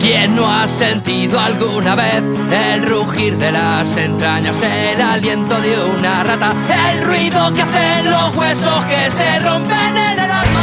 [0.00, 6.24] ¿Quién no ha sentido alguna vez el rugir de las entrañas, el aliento de una
[6.24, 6.54] rata,
[6.90, 10.60] el ruido que hacen los huesos que se rompen en el alma?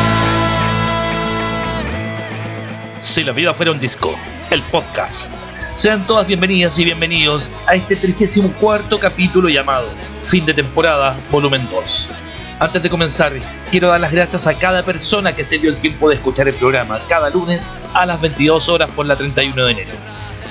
[3.01, 4.17] Si la vida fuera un disco,
[4.49, 5.33] el podcast.
[5.75, 9.87] Sean todas bienvenidas y bienvenidos a este 34 capítulo llamado
[10.23, 12.11] Fin de temporada, volumen 2.
[12.59, 13.33] Antes de comenzar,
[13.69, 16.55] quiero dar las gracias a cada persona que se dio el tiempo de escuchar el
[16.55, 19.91] programa cada lunes a las 22 horas por la 31 de enero.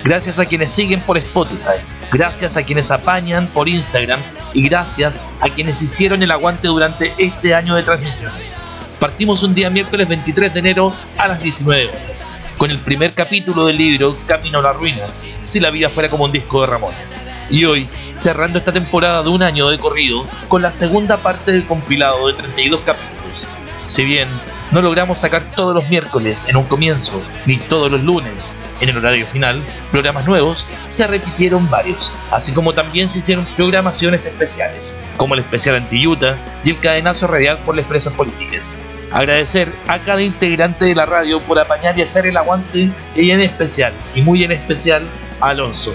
[0.04, 1.82] Gracias a quienes siguen por Spotify,
[2.12, 4.20] gracias a quienes apañan por Instagram
[4.54, 8.62] y gracias a quienes hicieron el aguante durante este año de transmisiones.
[9.00, 13.66] Partimos un día miércoles 23 de enero a las 19 horas con el primer capítulo
[13.66, 15.02] del libro Camino a la Ruina,
[15.42, 17.20] si la vida fuera como un disco de Ramones.
[17.50, 21.66] Y hoy, cerrando esta temporada de un año de corrido, con la segunda parte del
[21.66, 23.48] compilado de 32 capítulos.
[23.84, 24.28] Si bien
[24.72, 28.96] no logramos sacar todos los miércoles en un comienzo, ni todos los lunes en el
[28.96, 35.34] horario final, programas nuevos, se repitieron varios, así como también se hicieron programaciones especiales, como
[35.34, 38.80] el especial anti-Utah y el cadenazo radial por las presas políticas.
[39.16, 43.40] Agradecer a cada integrante de la radio por apañar y hacer el aguante y en
[43.40, 45.04] especial, y muy en especial,
[45.40, 45.94] a Alonso,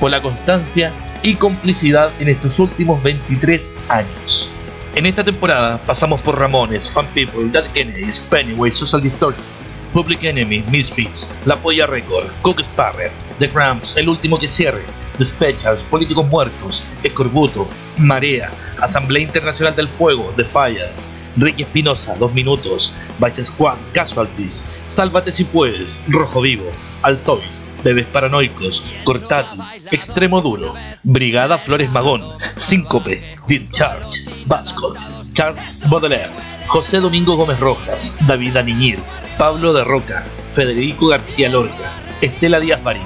[0.00, 0.90] por la constancia
[1.22, 4.50] y complicidad en estos últimos 23 años.
[4.94, 9.44] En esta temporada pasamos por Ramones, Fan People, Dead Kennedys, Pennywise, Social Distortion,
[9.92, 14.84] Public Enemy, Misfits, La Polla Record, Cook Sparrer, The Cramps, El Último que Cierre,
[15.18, 22.92] The Specials, Políticos Muertos, Escorbuto, Marea, Asamblea Internacional del Fuego, Defiance, Ricky Espinosa, 2 minutos,
[23.18, 26.70] Vice Squad, Casualties, Sálvate si puedes, Rojo Vivo,
[27.02, 29.58] Altois, Bebés Paranoicos, Cortati,
[29.90, 32.22] Extremo Duro, Brigada Flores Magón,
[32.56, 34.94] Síncope, Discharge, Vasco,
[35.32, 36.30] Charles Baudelaire,
[36.68, 38.98] José Domingo Gómez Rojas, David Aniñir,
[39.36, 43.02] Pablo de Roca, Federico García Lorca, Estela Díaz Marín,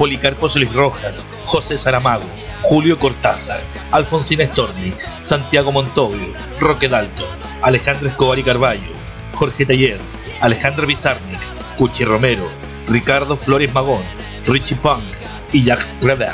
[0.00, 2.24] Policarpo Solís Rojas, José Saramago,
[2.62, 3.60] Julio Cortázar,
[3.90, 7.28] Alfonsina Storni, Santiago Montovio, Roque Dalton,
[7.60, 8.92] Alejandro Escobar y Carballo,
[9.34, 9.98] Jorge Taller,
[10.40, 11.38] Alejandro Bizarnik,
[11.76, 12.48] Cuchi Romero,
[12.88, 14.02] Ricardo Flores Magón,
[14.46, 15.04] Richie Punk
[15.52, 16.32] y Jack Prever.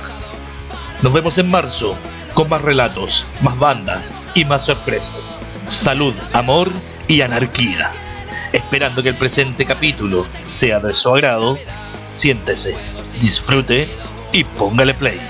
[1.02, 1.98] Nos vemos en marzo
[2.34, 5.34] con más relatos, más bandas y más sorpresas.
[5.66, 6.70] Salud, amor
[7.08, 7.91] y anarquía.
[8.52, 11.58] Esperando que el presente capítulo sea de su agrado,
[12.10, 12.76] siéntese,
[13.21, 13.88] disfrute
[14.32, 15.21] y póngale play.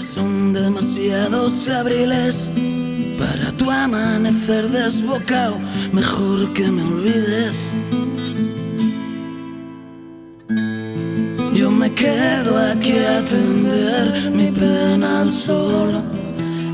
[0.00, 2.48] Son demasiados abriles
[3.18, 5.58] para tu amanecer desbocado,
[5.92, 7.68] mejor que me olvides.
[11.54, 15.90] Yo me quedo aquí a tender mi pena al sol,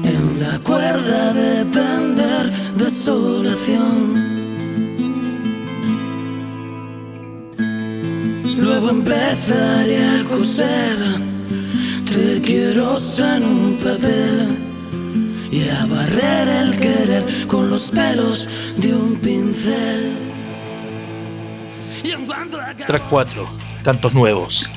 [0.04, 4.36] en la cuerda de tender desolación.
[8.60, 11.25] Luego empezaré a coser,
[12.10, 14.58] te quiero en un papel
[15.50, 20.12] y a barrer el querer con los pelos de un pincel.
[22.86, 23.48] Track 4.
[23.82, 24.70] Tantos nuevos.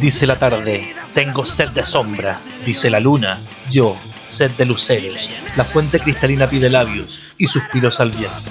[0.00, 2.38] Dice la tarde, tengo sed de sombra.
[2.64, 3.38] Dice la luna,
[3.70, 3.96] yo,
[4.26, 5.30] sed de luceros.
[5.56, 8.50] La fuente cristalina pide labios y suspiros al viento.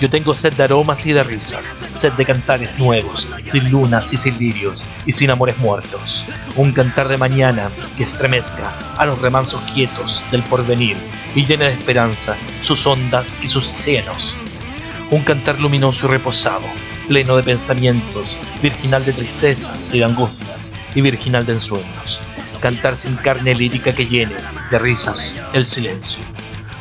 [0.00, 4.16] Yo tengo sed de aromas y de risas, sed de cantares nuevos, sin lunas y
[4.16, 6.24] sin lirios, y sin amores muertos.
[6.56, 10.96] Un cantar de mañana que estremezca a los remansos quietos del porvenir
[11.34, 14.34] y llene de esperanza sus ondas y sus cienos.
[15.10, 16.64] Un cantar luminoso y reposado,
[17.06, 22.22] pleno de pensamientos, virginal de tristezas y angustias, y virginal de ensueños.
[22.60, 24.36] Cantar sin carne lírica que llene
[24.70, 26.24] de risas el silencio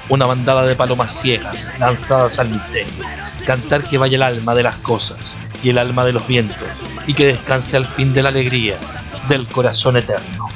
[0.10, 3.06] una bandada de palomas ciegas lanzadas al misterio,
[3.46, 6.58] cantar que vaya el alma de las cosas y el alma de los vientos,
[7.08, 8.78] y que descanse al fin de la alegría
[9.28, 10.50] del corazón eterno.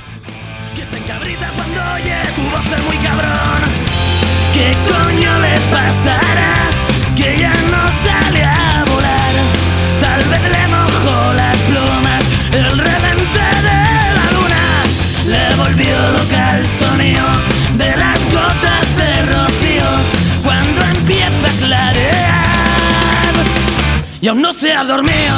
[0.75, 3.61] Que se encabrita cuando oye tu voz es muy cabrón.
[4.53, 6.53] ¿Qué coño le pasará?
[7.15, 9.33] Que ya no sale a volar.
[10.01, 12.23] Tal vez le mojó las plumas
[12.53, 14.63] el revente de la luna.
[15.27, 17.25] Le volvió loca el sonido
[17.77, 18.82] de las gotas
[24.23, 25.35] y aún no se ha dormido.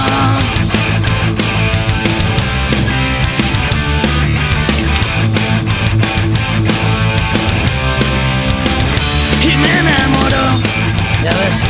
[9.41, 10.37] Y me enamoró,
[11.23, 11.63] ya ves,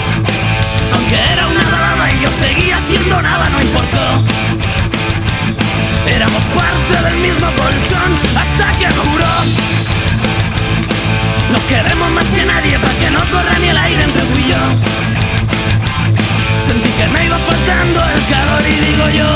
[0.94, 4.22] aunque era una dama y yo seguía siendo nada, no importó.
[6.08, 9.36] Éramos parte del mismo colchón hasta que juró.
[11.54, 14.50] No queremos más que nadie para que no corra ni el aire entre tú y
[14.50, 15.25] yo.
[16.76, 19.28] Sentí que me iba faltando el calor y digo yo,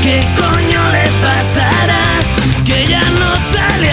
[0.00, 2.04] ¿qué coño le pasará?
[2.64, 3.90] Que ya no sale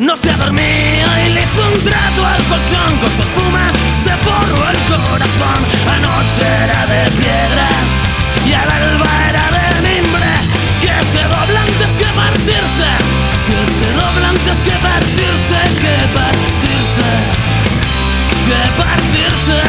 [0.00, 4.68] no se ha y le hizo un trato al colchón con su espuma se forró
[4.68, 5.64] el corazón.
[5.90, 7.68] Anoche era de piedra
[8.44, 10.32] y al alba era de mimbre.
[10.82, 12.88] Que se dobla antes que partirse,
[13.48, 17.08] que se dobla antes que partirse, que partirse,
[18.46, 19.60] que partirse.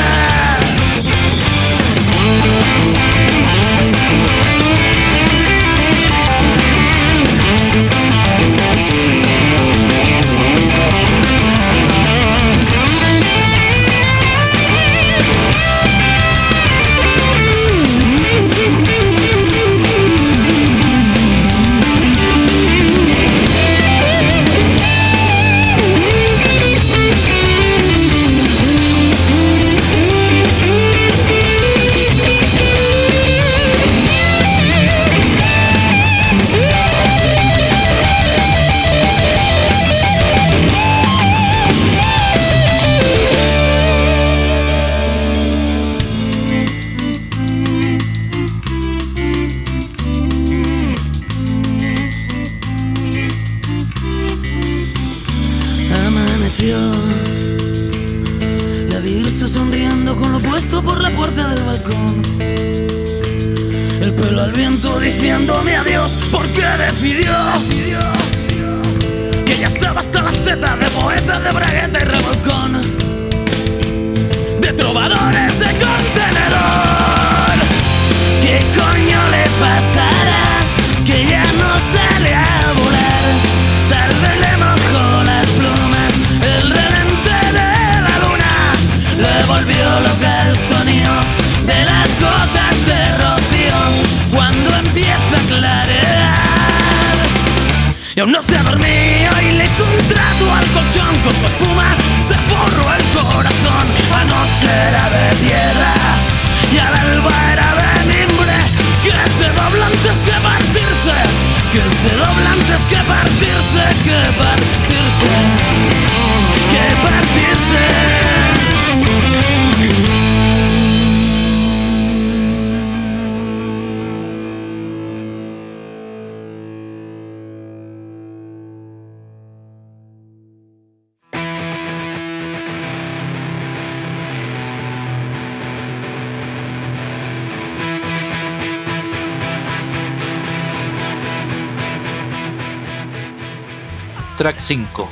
[144.47, 145.09] Track 5,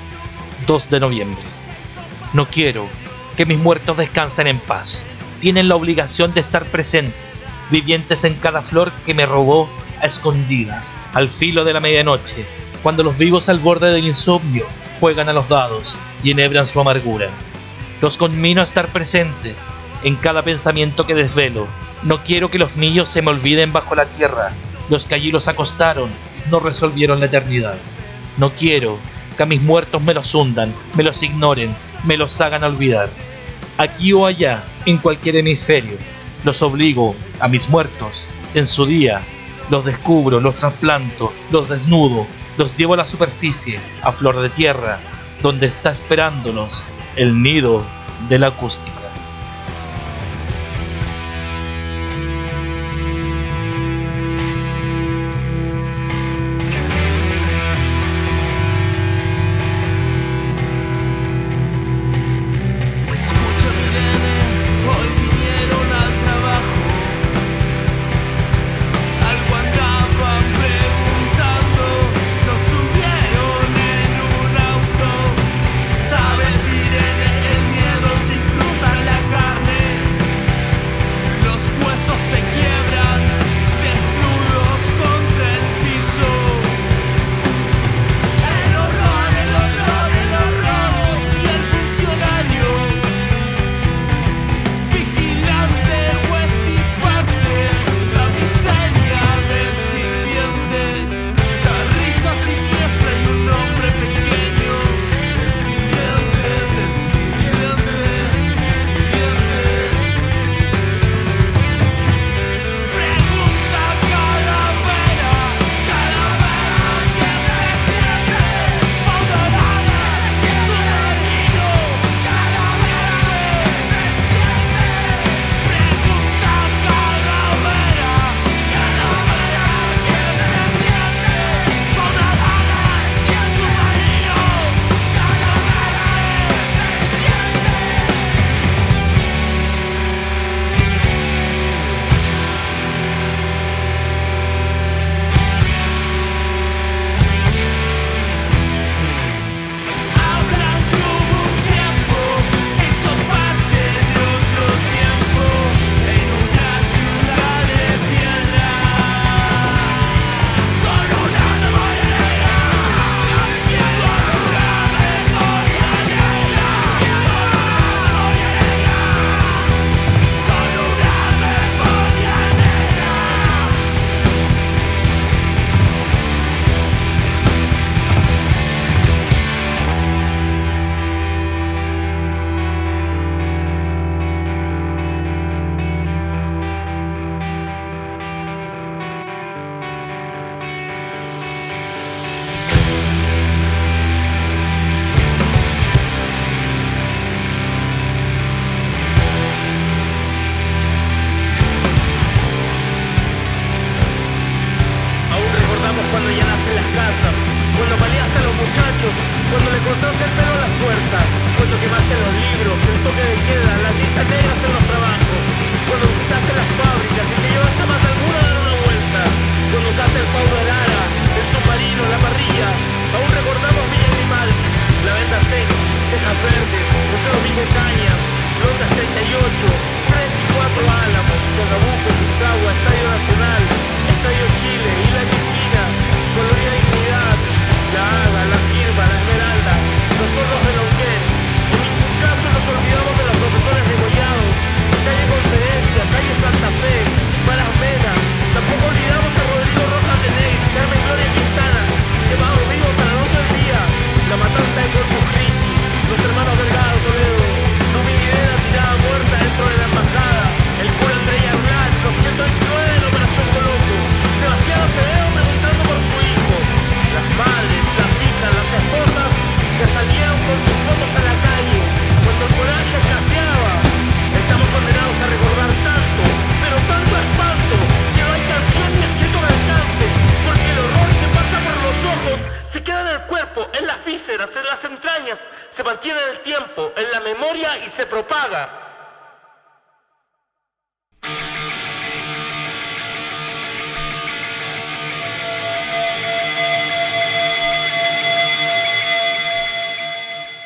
[0.65, 1.44] 2 de noviembre.
[2.32, 2.88] No quiero
[3.36, 5.06] que mis muertos descansen en paz.
[5.42, 9.70] Tienen la obligación de estar presentes, vivientes en cada flor que me robó
[10.01, 12.46] a escondidas, al filo de la medianoche,
[12.82, 14.68] cuando los vivos al borde del insomnio
[15.01, 17.27] juegan a los dados y enhebran su amargura.
[18.01, 19.74] Los conmino a estar presentes
[20.06, 21.68] en cada pensamiento que desvelo.
[22.04, 24.54] No quiero que los niños se me olviden bajo la tierra.
[24.89, 26.10] Los que allí los acostaron
[26.50, 27.75] no resolvieron la eternidad.
[28.38, 28.98] No quiero
[29.36, 33.10] que a mis muertos me los hundan, me los ignoren, me los hagan olvidar.
[33.77, 35.98] Aquí o allá, en cualquier hemisferio,
[36.44, 39.22] los obligo a mis muertos, en su día,
[39.70, 42.27] los descubro, los trasplanto, los desnudo,
[42.58, 45.00] los llevo a la superficie, a flor de tierra,
[45.42, 47.84] donde está esperándonos el nido
[48.30, 49.04] de la acústica.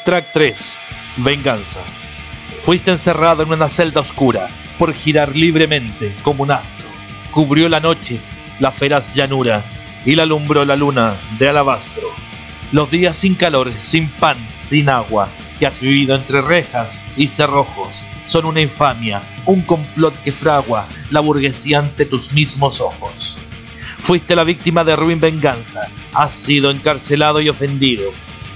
[0.10, 0.80] Track 3.
[1.18, 1.82] Venganza.
[2.62, 4.48] Fuiste encerrado en una celda oscura
[4.80, 6.88] por girar libremente como un astro.
[7.32, 8.20] Cubrió la noche
[8.60, 9.64] la feraz llanura
[10.08, 12.08] y la alumbró la luna de alabastro.
[12.72, 18.04] Los días sin calor, sin pan, sin agua, que has vivido entre rejas y cerrojos,
[18.26, 23.38] son una infamia, un complot que fragua la burguesía ante tus mismos ojos.
[24.00, 28.12] Fuiste la víctima de ruin venganza, has sido encarcelado y ofendido,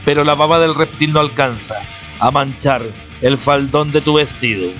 [0.05, 1.75] pero la baba del reptil no alcanza
[2.19, 2.81] a manchar
[3.21, 4.71] el faldón de tu vestido.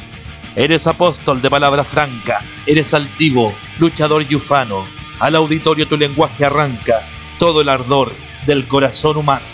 [0.56, 4.86] Eres apóstol de palabra franca, eres altivo, luchador y ufano.
[5.20, 7.02] Al auditorio tu lenguaje arranca
[7.40, 8.12] todo el ardor
[8.46, 9.46] del corazón humano.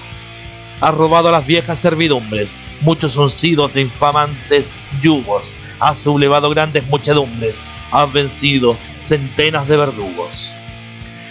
[0.82, 5.56] Has robado a las viejas servidumbres, muchos uncidos de infamantes yugos.
[5.80, 10.54] Has sublevado grandes muchedumbres, has vencido centenas de verdugos.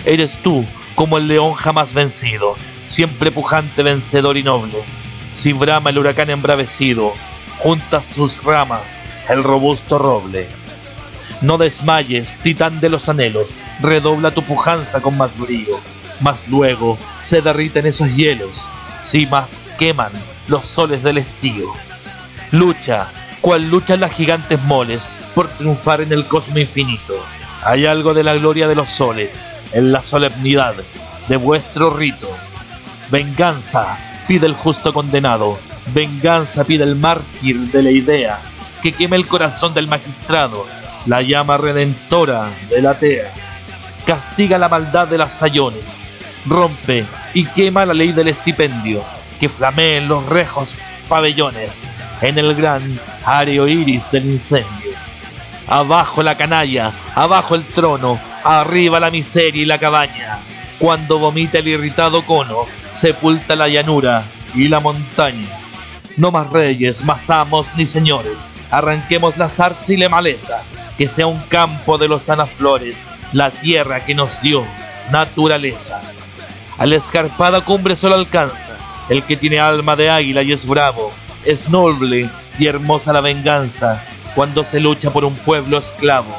[0.05, 0.65] Eres tú
[0.95, 2.57] como el león jamás vencido,
[2.89, 4.83] siempre pujante, vencedor y noble.
[5.33, 7.13] Si brama el huracán embravecido,
[7.61, 10.49] juntas tus ramas el robusto roble.
[11.41, 15.79] No desmayes, titán de los anhelos, redobla tu pujanza con más brío,
[16.21, 18.69] mas luego se derriten esos hielos,
[19.03, 20.13] si más queman
[20.49, 21.67] los soles del estío.
[22.51, 27.15] Lucha, cual luchan las gigantes moles, por triunfar en el cosmo infinito.
[27.63, 29.43] Hay algo de la gloria de los soles,
[29.73, 30.75] en la solemnidad
[31.29, 32.29] de vuestro rito.
[33.11, 33.97] Venganza
[34.27, 35.59] pide el justo condenado,
[35.95, 38.41] venganza pide el mártir de la idea,
[38.83, 40.67] que queme el corazón del magistrado,
[41.07, 43.33] la llama redentora de la tea.
[44.05, 46.15] Castiga la maldad de las sayones,
[46.47, 49.03] rompe y quema la ley del estipendio,
[49.41, 50.77] que flameen los rejos
[51.09, 52.83] pabellones en el gran
[53.25, 54.93] areo iris del incendio.
[55.67, 60.41] Abajo la canalla, abajo el trono, arriba la miseria y la cabaña.
[60.79, 65.49] Cuando vomita el irritado cono, sepulta la llanura y la montaña.
[66.17, 70.63] No más reyes, más amos ni señores, arranquemos la zarza y la maleza,
[70.97, 74.65] que sea un campo de lozanas flores, la tierra que nos dio
[75.13, 76.01] naturaleza.
[76.77, 78.77] A la escarpada cumbre solo alcanza
[79.09, 81.13] el que tiene alma de águila y es bravo,
[81.45, 82.29] es noble
[82.59, 84.03] y hermosa la venganza
[84.35, 86.37] cuando se lucha por un pueblo esclavo.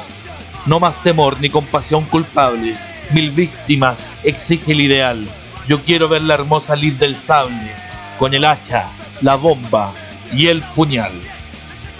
[0.66, 2.76] No más temor ni compasión culpable,
[3.12, 5.26] mil víctimas exige el ideal.
[5.70, 7.70] Yo quiero ver la hermosa lid del sable,
[8.18, 8.88] con el hacha,
[9.20, 9.92] la bomba
[10.32, 11.12] y el puñal.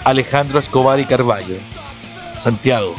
[0.03, 1.55] Alejandro Escobar y Carballo.
[2.37, 2.93] Santiago.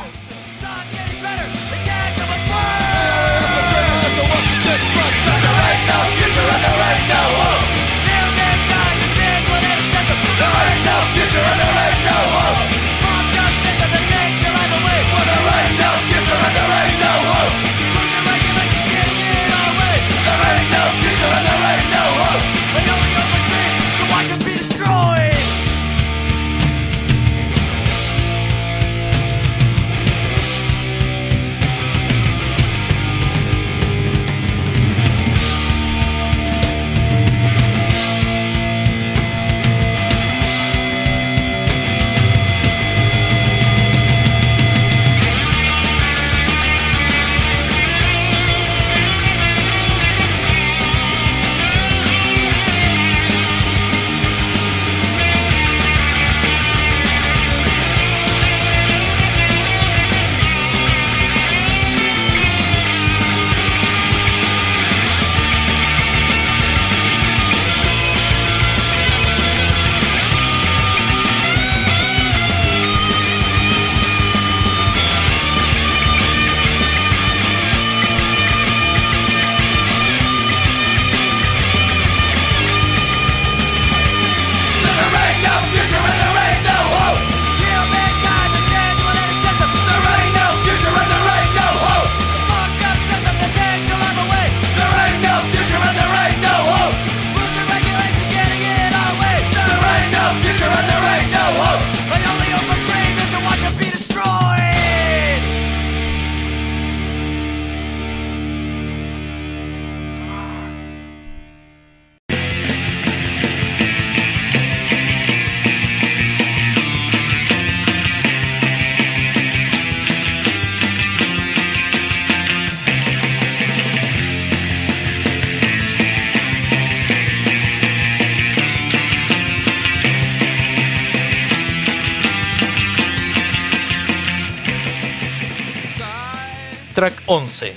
[136.93, 137.75] Track 11.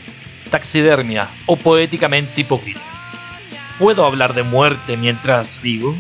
[0.50, 2.82] Taxidermia o poéticamente hipócrita.
[3.80, 5.96] ¿Puedo hablar de muerte mientras vivo?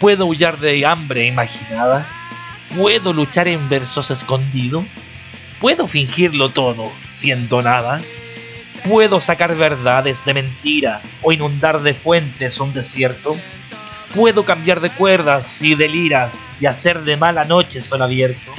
[0.00, 2.06] ¿Puedo huyar de hambre imaginada?
[2.76, 4.84] ¿Puedo luchar en versos escondidos?
[5.60, 8.02] ¿Puedo fingirlo todo siendo nada?
[8.88, 13.36] ¿Puedo sacar verdades de mentira o inundar de fuentes un desierto?
[14.14, 18.52] ¿Puedo cambiar de cuerdas y de liras y hacer de mala noche sol abierto?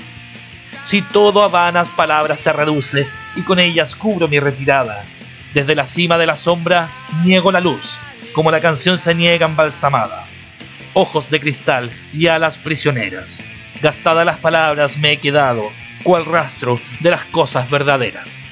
[0.84, 5.06] Si todo a vanas palabras se reduce y con ellas cubro mi retirada,
[5.54, 6.90] desde la cima de la sombra
[7.24, 8.00] niego la luz,
[8.34, 10.26] como la canción se niega embalsamada.
[10.94, 13.44] Ojos de cristal y alas prisioneras,
[13.82, 15.72] gastadas las palabras me he quedado,
[16.04, 18.47] cual rastro de las cosas verdaderas.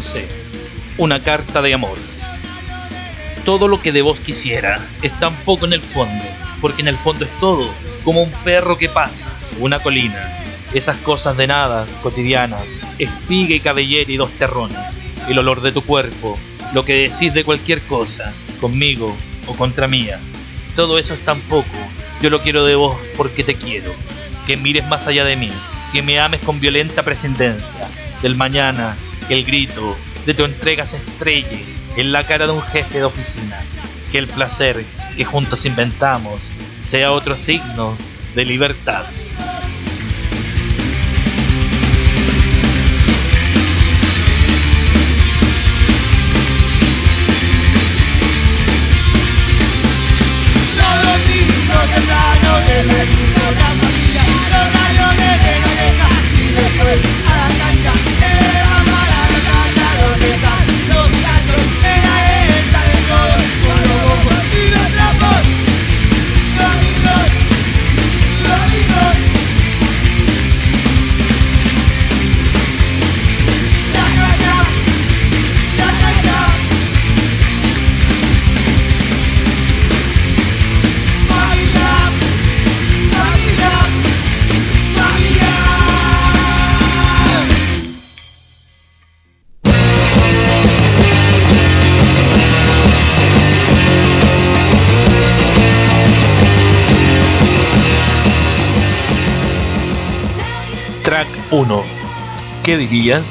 [0.00, 0.26] 11.
[0.96, 1.98] Una carta de amor.
[3.44, 6.24] Todo lo que de vos quisiera es tan poco en el fondo,
[6.62, 7.68] porque en el fondo es todo,
[8.02, 10.18] como un perro que pasa, una colina.
[10.72, 15.82] Esas cosas de nada, cotidianas, espiga y cabellera y dos terrones, el olor de tu
[15.82, 16.38] cuerpo,
[16.72, 19.14] lo que decís de cualquier cosa, conmigo
[19.48, 20.18] o contra mía.
[20.76, 21.76] Todo eso es tan poco,
[22.22, 23.92] yo lo quiero de vos porque te quiero,
[24.46, 25.52] que mires más allá de mí,
[25.92, 27.86] que me ames con violenta prescindencia,
[28.22, 28.96] del mañana,
[29.30, 31.64] el grito de tu entrega se estrelle
[31.96, 33.58] en la cara de un jefe de oficina.
[34.12, 34.84] Que el placer
[35.16, 36.50] que juntos inventamos
[36.82, 37.96] sea otro signo
[38.34, 39.04] de libertad.
[102.70, 103.24] ¿Qué diría?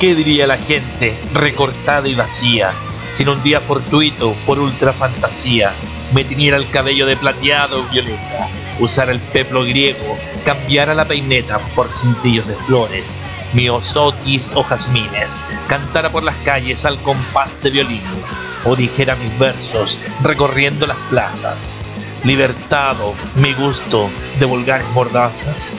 [0.00, 2.72] ¿Qué diría la gente recortada y vacía
[3.12, 5.74] sin un día fortuito por ultra fantasía
[6.14, 8.48] me tiñera el cabello de plateado violeta,
[8.80, 13.18] usar el peplo griego, cambiara la peineta por cintillos de flores,
[13.52, 20.00] miosotis o jazmines, cantara por las calles al compás de violines, o dijera mis versos
[20.22, 21.84] recorriendo las plazas,
[22.24, 24.08] libertado mi gusto
[24.40, 25.76] de vulgares mordazas?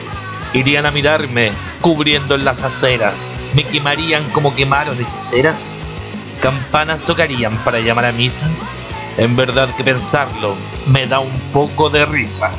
[0.56, 5.76] Irían a mirarme cubriendo en las aceras, me quemarían como quemaron hechiceras.
[6.40, 8.48] Campanas tocarían para llamar a misa.
[9.18, 12.52] En verdad que pensarlo me da un poco de risa.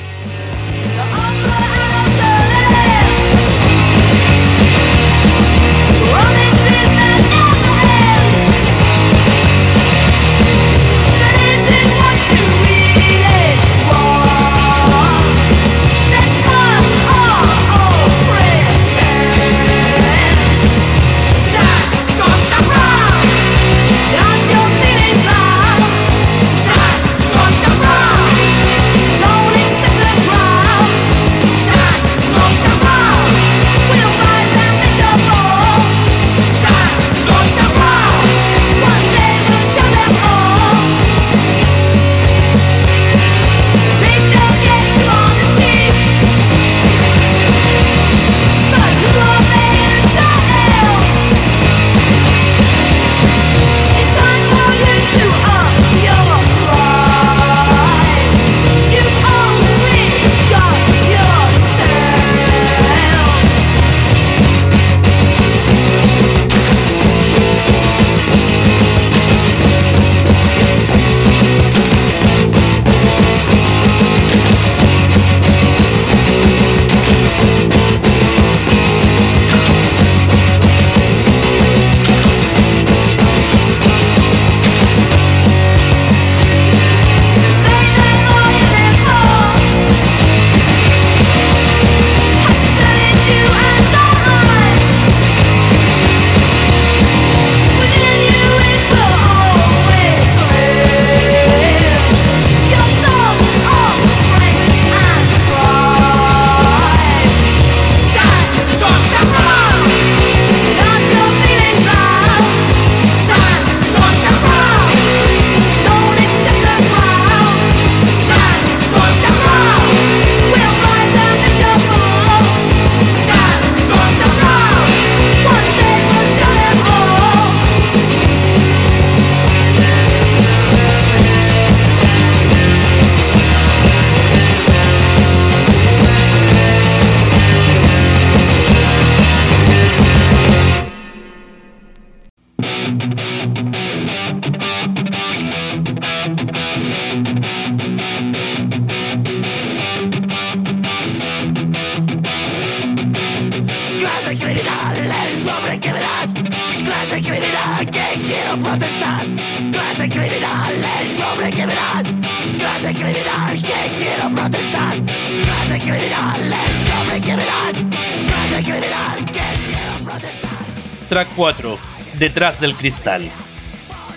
[172.37, 173.31] Detrás del cristal.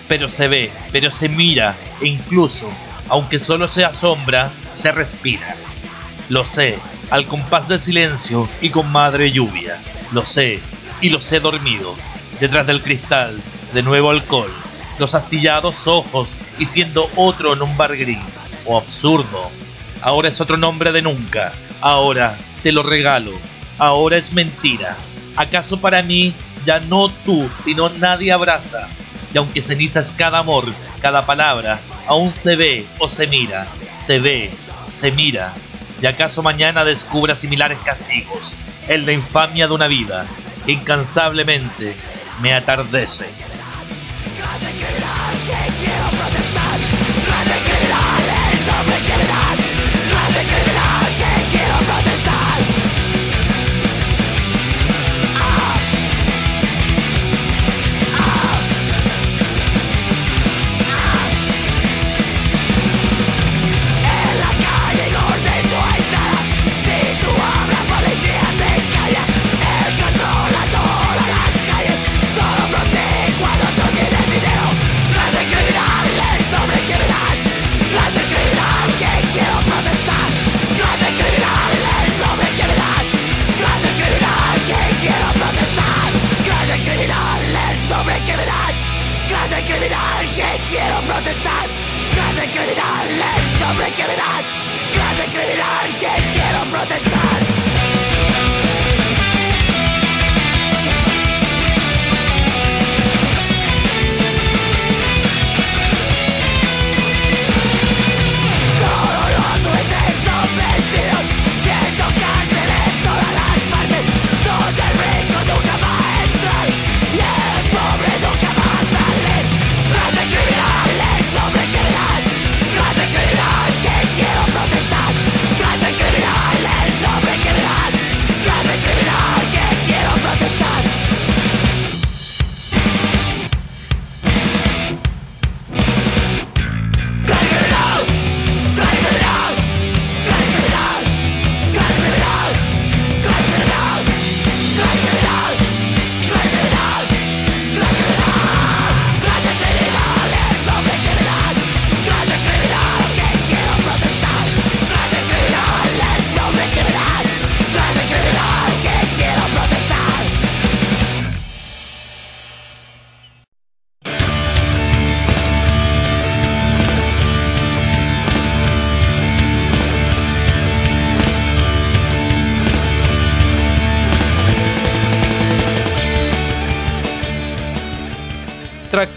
[0.07, 2.69] Pero se ve, pero se mira, e incluso,
[3.09, 5.55] aunque solo sea sombra, se respira.
[6.29, 6.77] Lo sé,
[7.09, 9.79] al compás del silencio y con madre lluvia.
[10.11, 10.59] Lo sé,
[11.01, 11.95] y lo sé dormido.
[12.39, 13.41] Detrás del cristal,
[13.73, 14.53] de nuevo alcohol.
[14.99, 19.49] Los astillados ojos y siendo otro en un bar gris o absurdo.
[20.03, 21.53] Ahora es otro nombre de nunca.
[21.81, 23.31] Ahora te lo regalo.
[23.79, 24.95] Ahora es mentira.
[25.37, 28.87] ¿Acaso para mí ya no tú, sino nadie abraza?
[29.33, 30.65] Y aunque ceniza es cada amor,
[31.01, 34.51] cada palabra, aún se ve o se mira, se ve,
[34.91, 35.53] se mira.
[36.01, 38.55] ¿Y acaso mañana descubra similares castigos?
[38.87, 40.25] El de infamia de una vida
[40.65, 41.95] que incansablemente
[42.41, 43.25] me atardece.
[91.31, 91.69] estar
[92.13, 94.43] clase criminal, es sobre criminal,
[94.91, 97.60] clase criminal que quiero protestar.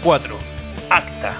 [0.05, 0.37] 4.
[0.91, 1.33] Acta.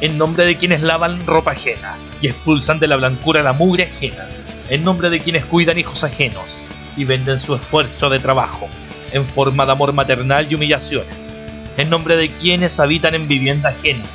[0.00, 4.26] En nombre de quienes lavan ropa ajena y expulsan de la blancura la mugre ajena.
[4.70, 6.58] En nombre de quienes cuidan hijos ajenos
[6.96, 8.70] y venden su esfuerzo de trabajo
[9.12, 11.36] en forma de amor maternal y humillaciones.
[11.76, 14.06] En nombre de quienes habitan en vivienda ajena,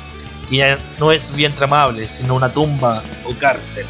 [0.50, 3.86] que no es vientre amable, sino una tumba o cárcel.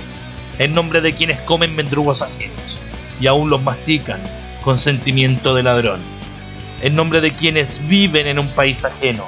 [0.58, 2.78] En nombre de quienes comen mendrugos ajenos
[3.22, 4.20] y aún los mastican
[4.62, 6.18] con sentimiento de ladrón
[6.80, 9.24] en nombre de quienes viven en un país ajeno,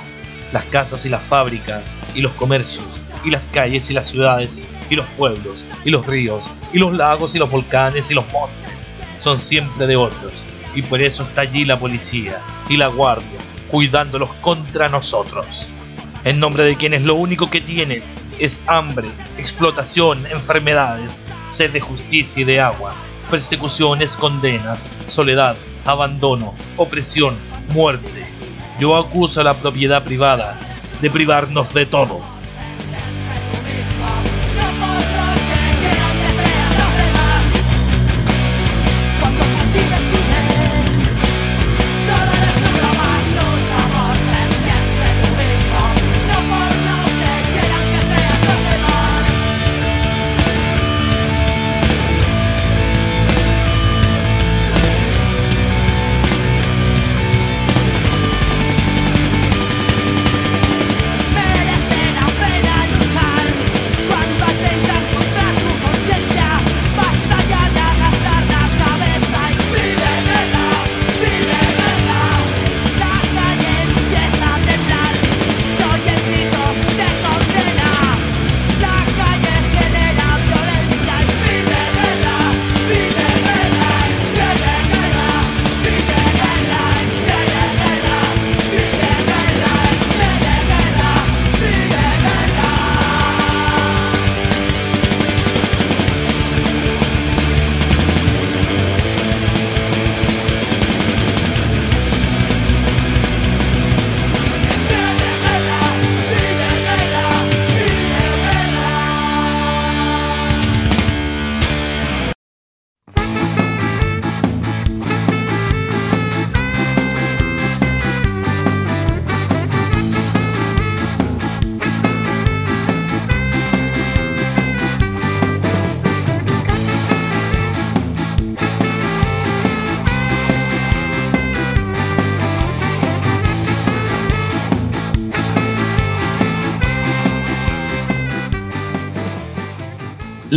[0.52, 4.96] las casas y las fábricas y los comercios y las calles y las ciudades y
[4.96, 9.38] los pueblos y los ríos y los lagos y los volcanes y los montes son
[9.38, 13.38] siempre de otros y por eso está allí la policía y la guardia
[13.70, 15.70] cuidándolos contra nosotros.
[16.24, 18.02] En nombre de quienes lo único que tienen
[18.38, 19.08] es hambre,
[19.38, 22.94] explotación, enfermedades, sed de justicia y de agua,
[23.30, 27.34] persecuciones, condenas, soledad, abandono, opresión,
[27.72, 28.30] muerte.
[28.81, 30.59] Yo acuso a la propiedad privada
[31.03, 32.39] de privarnos de todo.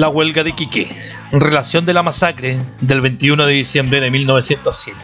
[0.03, 0.93] La huelga de Iquique,
[1.31, 4.99] relación de la masacre del 21 de diciembre de 1907.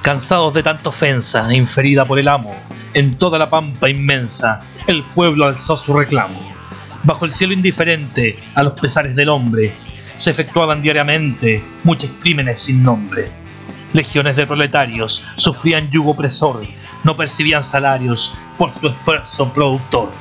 [0.00, 2.54] Cansados de tanta ofensa inferida por el amo,
[2.94, 6.38] en toda la pampa inmensa, el pueblo alzó su reclamo.
[7.02, 9.74] Bajo el cielo indiferente a los pesares del hombre,
[10.14, 13.32] se efectuaban diariamente muchos crímenes sin nombre.
[13.92, 16.60] Legiones de proletarios sufrían yugo opresor,
[17.02, 20.12] no percibían salarios por su esfuerzo productor.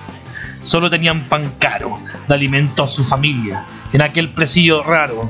[0.62, 3.64] Solo tenían pan caro, de alimento a su familia.
[3.94, 5.30] En aquel presillo raro,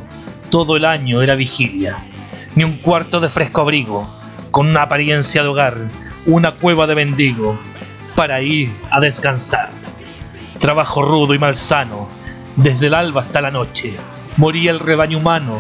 [0.50, 2.06] todo el año era vigilia.
[2.56, 4.08] Ni un cuarto de fresco abrigo,
[4.52, 5.90] con una apariencia de hogar,
[6.26, 7.58] una cueva de mendigo,
[8.16, 9.70] para ir a descansar.
[10.60, 12.08] Trabajo rudo y malsano,
[12.56, 13.96] desde el alba hasta la noche,
[14.38, 15.58] moría el rebaño humano,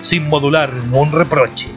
[0.00, 1.68] sin modular un reproche.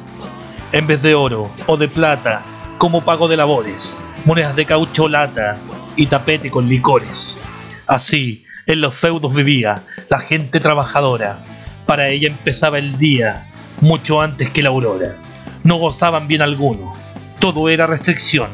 [0.71, 2.41] En vez de oro o de plata,
[2.77, 5.57] como pago de labores, monedas de caucho lata
[5.95, 7.39] y tapete con licores.
[7.87, 11.37] Así, en los feudos vivía la gente trabajadora.
[11.85, 13.47] Para ella empezaba el día
[13.81, 15.15] mucho antes que la aurora.
[15.63, 16.95] No gozaban bien alguno,
[17.39, 18.49] todo era restricción.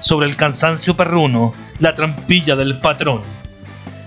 [0.00, 3.22] Sobre el cansancio perruno, la trampilla del patrón.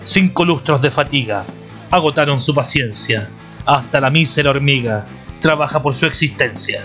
[0.04, 1.44] Cinco lustros de fatiga
[1.92, 3.30] agotaron su paciencia.
[3.66, 5.06] Hasta la mísera hormiga
[5.40, 6.84] trabaja por su existencia.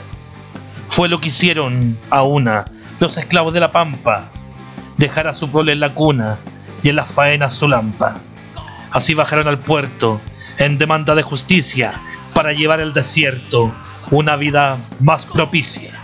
[0.88, 2.65] Fue lo que hicieron a una
[3.01, 4.31] los esclavos de la pampa,
[4.97, 6.38] dejar a su prole en la cuna
[6.83, 8.21] y en las faenas su lampa.
[8.93, 10.21] Así bajaron al puerto
[10.59, 12.01] en demanda de justicia
[12.35, 13.75] para llevar el desierto
[14.11, 16.02] una vida más propicia.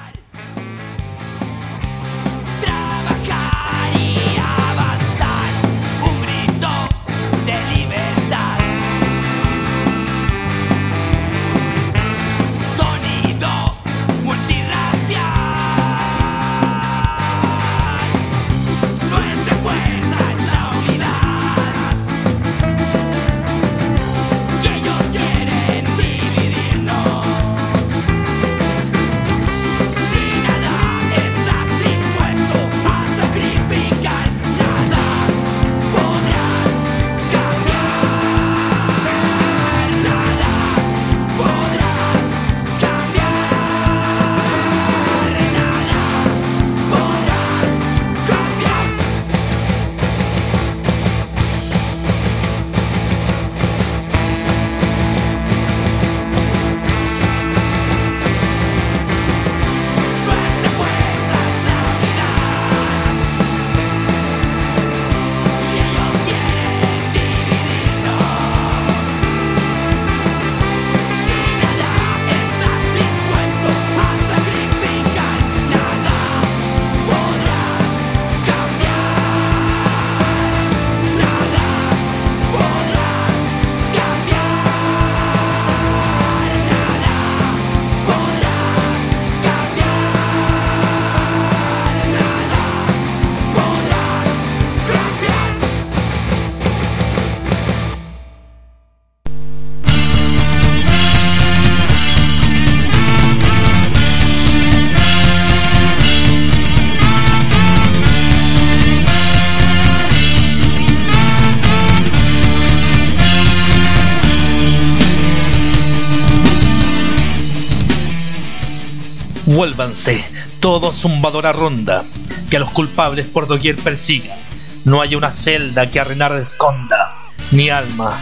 [119.69, 120.25] Vuélvanse,
[120.61, 122.03] todos zumbadora ronda,
[122.49, 124.39] que a los culpables por doquier persigan.
[124.87, 127.15] No haya una celda que a Renard esconda,
[127.51, 128.19] ni alma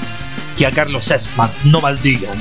[0.59, 2.37] que a Carlos Esma no maldigan.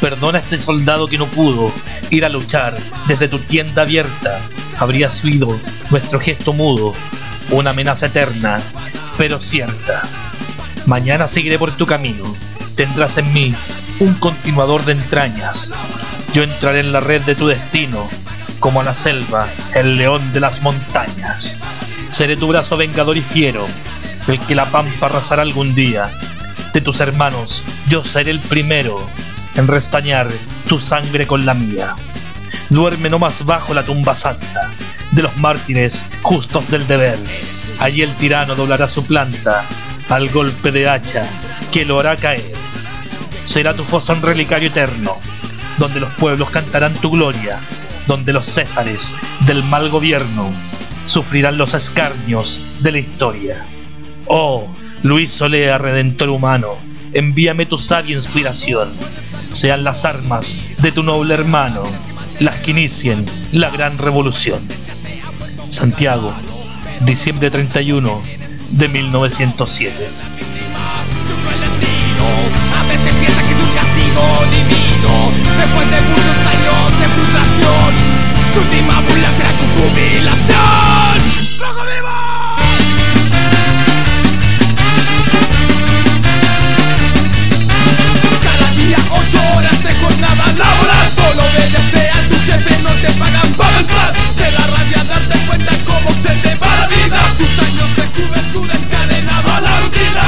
[0.00, 1.70] Perdona a este soldado que no pudo
[2.08, 4.40] ir a luchar desde tu tienda abierta.
[4.78, 6.94] Habría sido nuestro gesto mudo,
[7.50, 8.62] una amenaza eterna,
[9.18, 10.08] pero cierta.
[10.86, 12.24] Mañana seguiré por tu camino.
[12.76, 13.54] Tendrás en mí
[14.00, 15.74] un continuador de entrañas.
[16.32, 18.08] Yo entraré en la red de tu destino
[18.58, 21.58] como la selva, el león de las montañas.
[22.08, 23.66] Seré tu brazo vengador y fiero,
[24.26, 26.10] el que la pampa arrasará algún día.
[26.72, 29.06] De tus hermanos, yo seré el primero
[29.54, 30.28] en restañar
[30.68, 31.94] tu sangre con la mía.
[32.68, 34.68] Duerme no más bajo la tumba santa
[35.12, 37.18] de los mártires justos del deber.
[37.78, 39.64] Allí el tirano doblará su planta
[40.08, 41.26] al golpe de hacha
[41.72, 42.52] que lo hará caer.
[43.44, 45.16] Será tu foso un relicario eterno,
[45.78, 47.58] donde los pueblos cantarán tu gloria
[48.08, 49.14] donde los céfares
[49.46, 50.50] del mal gobierno
[51.06, 53.64] sufrirán los escarnios de la historia.
[54.26, 54.66] Oh,
[55.02, 56.74] Luis Solea, redentor humano,
[57.12, 58.88] envíame tu sabia inspiración.
[59.50, 61.84] Sean las armas de tu noble hermano
[62.40, 64.60] las que inicien la gran revolución.
[65.68, 66.32] Santiago,
[67.00, 68.22] diciembre 31
[68.70, 70.08] de 1907.
[75.58, 77.08] Después de muchos años de
[77.58, 77.94] destrucción
[78.54, 81.18] Tu última burla será tu jubilación.
[81.58, 82.08] ¡Rojo vivo!
[88.42, 91.08] Cada día ocho horas de jornada laboral.
[91.16, 96.10] Solo obedece a tu jefe, no te pagan para Te da rabia darte cuenta cómo
[96.14, 97.20] se te va la vida.
[97.36, 100.27] Tus años de juventud encadenado a la rutina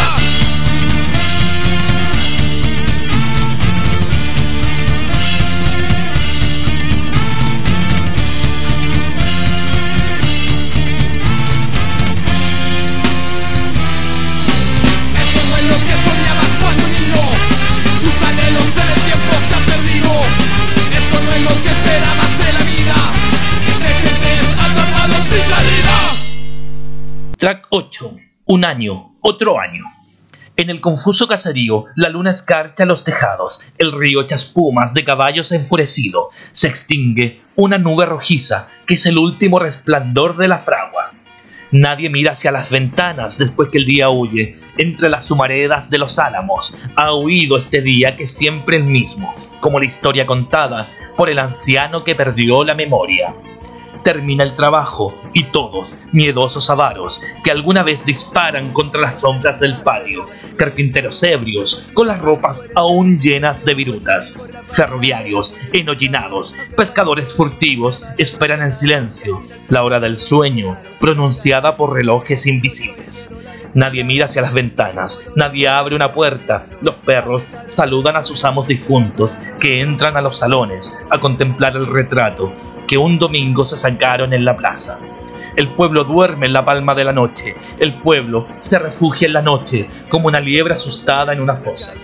[27.72, 28.16] 8.
[28.46, 29.84] Un año, otro año.
[30.56, 35.52] En el confuso caserío, la luna escarcha los tejados, el río echa espumas de caballos
[35.52, 41.12] enfurecido, se extingue una nube rojiza que es el último resplandor de la fragua.
[41.70, 44.58] Nadie mira hacia las ventanas después que el día huye.
[44.76, 49.32] Entre las humaredas de los álamos ha huido este día que es siempre el mismo,
[49.60, 53.32] como la historia contada por el anciano que perdió la memoria
[54.03, 59.76] termina el trabajo y todos, miedosos avaros, que alguna vez disparan contra las sombras del
[59.82, 60.26] patio,
[60.57, 68.72] carpinteros ebrios, con las ropas aún llenas de virutas, ferroviarios, enollinados, pescadores furtivos, esperan en
[68.72, 73.36] silencio la hora del sueño, pronunciada por relojes invisibles.
[73.74, 76.66] Nadie mira hacia las ventanas, nadie abre una puerta.
[76.82, 81.86] Los perros saludan a sus amos difuntos que entran a los salones a contemplar el
[81.86, 82.53] retrato
[82.91, 84.99] que un domingo se sacaron en la plaza.
[85.55, 89.43] El pueblo duerme en la palma de la noche, el pueblo se refugia en la
[89.43, 91.95] noche como una liebre asustada en una fosa.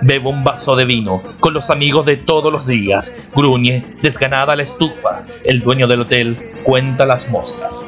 [0.00, 4.62] Bebo un vaso de vino con los amigos de todos los días, gruñe, desganada la
[4.62, 7.86] estufa, el dueño del hotel cuenta las moscas.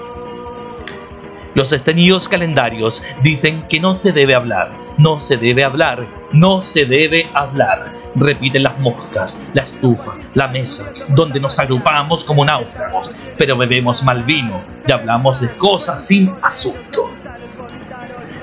[1.55, 6.85] Los estenidos calendarios dicen que no se debe hablar, no se debe hablar, no se
[6.85, 13.57] debe hablar repiten las moscas, la estufa, la mesa, donde nos agrupamos como náufragos, pero
[13.57, 17.11] bebemos mal vino y hablamos de cosas sin asunto.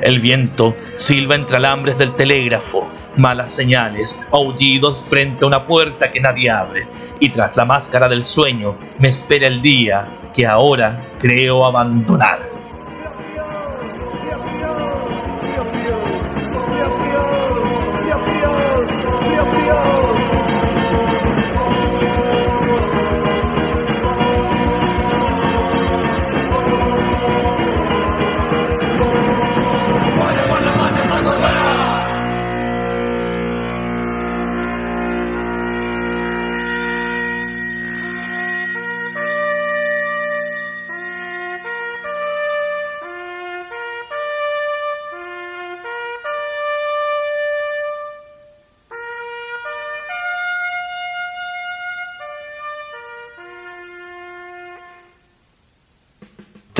[0.01, 2.87] El viento silba entre alambres del telégrafo,
[3.17, 6.87] malas señales, aullidos frente a una puerta que nadie abre,
[7.19, 10.05] y tras la máscara del sueño me espera el día
[10.35, 12.56] que ahora creo abandonar.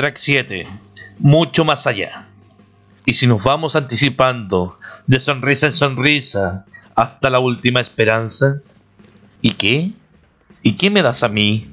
[0.07, 0.67] Track 7.
[1.19, 2.29] Mucho más allá.
[3.05, 8.61] Y si nos vamos anticipando de sonrisa en sonrisa hasta la última esperanza.
[9.41, 9.91] ¿Y qué?
[10.61, 11.67] ¿Y qué me das a mí?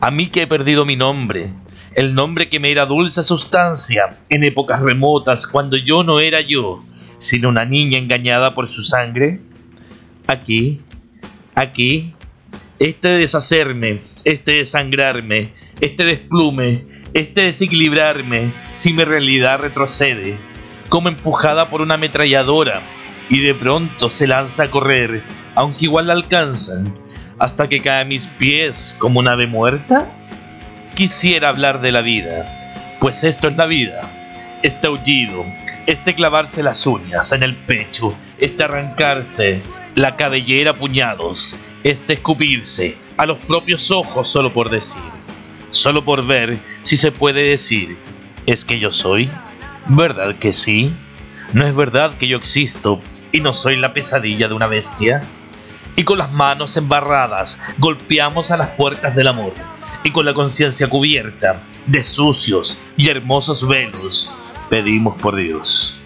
[0.00, 1.52] A mí que he perdido mi nombre,
[1.94, 6.82] el nombre que me era dulce sustancia en épocas remotas cuando yo no era yo,
[7.18, 9.42] sino una niña engañada por su sangre.
[10.26, 10.80] Aquí,
[11.54, 12.13] aquí,
[12.78, 16.82] este deshacerme, este desangrarme, este desplume,
[17.14, 20.36] este desequilibrarme, si mi realidad retrocede,
[20.88, 22.82] como empujada por una ametralladora,
[23.28, 25.22] y de pronto se lanza a correr,
[25.54, 26.94] aunque igual la alcanzan,
[27.38, 30.12] hasta que cae a mis pies como una ave muerta?
[30.94, 35.44] Quisiera hablar de la vida, pues esto es la vida, este aullido,
[35.86, 39.62] este clavarse las uñas en el pecho, este arrancarse
[39.94, 45.02] la cabellera a puñados, este escupirse a los propios ojos solo por decir,
[45.70, 47.96] solo por ver si se puede decir,
[48.46, 49.30] ¿es que yo soy?
[49.86, 50.92] ¿Verdad que sí?
[51.52, 55.22] ¿No es verdad que yo existo y no soy la pesadilla de una bestia?
[55.96, 59.52] Y con las manos embarradas golpeamos a las puertas del amor
[60.02, 64.32] y con la conciencia cubierta de sucios y hermosos velos
[64.68, 66.00] pedimos por Dios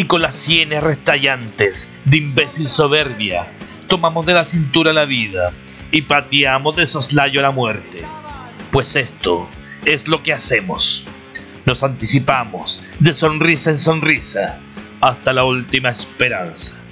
[0.00, 3.46] y con las sienes restallantes de imbécil soberbia,
[3.86, 5.52] tomamos de la cintura la vida
[5.90, 8.06] y pateamos de soslayo la muerte.
[8.70, 9.46] Pues esto
[9.84, 11.04] es lo que hacemos.
[11.66, 14.58] Nos anticipamos de sonrisa en sonrisa
[15.02, 16.82] hasta la última esperanza.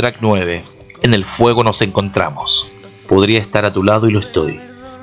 [0.00, 0.64] Track 9.
[1.02, 2.72] En el fuego nos encontramos.
[3.06, 4.58] Podría estar a tu lado y lo estoy.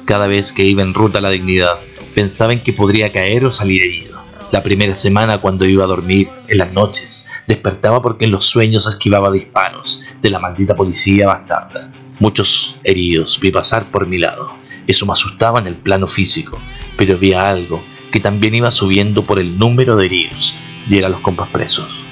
[0.05, 1.77] Cada vez que iba en ruta a la dignidad,
[2.15, 4.19] pensaba en que podría caer o salir herido.
[4.51, 8.87] La primera semana cuando iba a dormir, en las noches, despertaba porque en los sueños
[8.87, 11.91] esquivaba disparos de la maldita policía bastarda.
[12.17, 14.51] Muchos heridos vi pasar por mi lado.
[14.87, 16.57] Eso me asustaba en el plano físico,
[16.97, 20.55] pero había algo que también iba subiendo por el número de heridos,
[20.89, 22.06] y era los compas presos.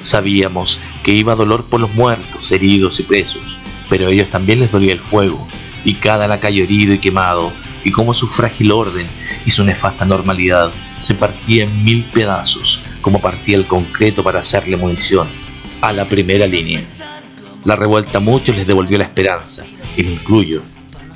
[0.00, 4.72] Sabíamos que iba dolor por los muertos, heridos y presos, pero a ellos también les
[4.72, 5.46] dolía el fuego,
[5.84, 7.52] y cada lacayo herido y quemado,
[7.84, 9.06] y como su frágil orden
[9.46, 14.76] y su nefasta normalidad se partía en mil pedazos, como partía el concreto para hacerle
[14.76, 15.28] munición
[15.80, 16.84] a la primera línea.
[17.64, 20.62] La revuelta a muchos les devolvió la esperanza, y me incluyo.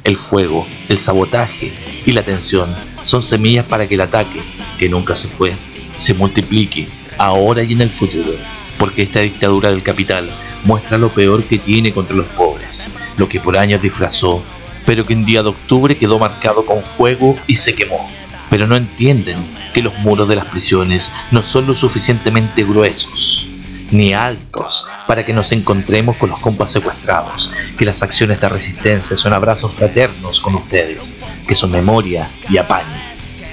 [0.04, 1.72] El fuego, el sabotaje
[2.04, 2.68] y la tensión
[3.02, 4.42] son semillas para que el ataque,
[4.78, 5.54] que nunca se fue,
[5.96, 8.32] se multiplique ahora y en el futuro,
[8.78, 10.28] porque esta dictadura del capital
[10.64, 14.42] muestra lo peor que tiene contra los pobres, lo que por años disfrazó,
[14.86, 18.10] pero que en día de octubre quedó marcado con fuego y se quemó.
[18.50, 19.38] Pero no entienden
[19.72, 23.48] que los muros de las prisiones no son lo suficientemente gruesos
[23.90, 29.16] ni altos para que nos encontremos con los compas secuestrados, que las acciones de resistencia
[29.16, 32.86] son abrazos fraternos con ustedes, que son memoria y apaño.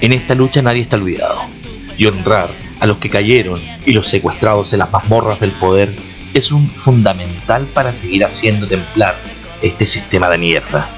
[0.00, 1.42] En esta lucha nadie está olvidado,
[1.96, 2.50] y honrar
[2.82, 5.94] a los que cayeron y los secuestrados en las mazmorras del poder
[6.34, 9.16] es un fundamental para seguir haciendo templar
[9.62, 10.90] este sistema de mierda.